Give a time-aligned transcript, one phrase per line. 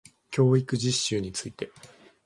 [0.31, 1.69] 教育実習について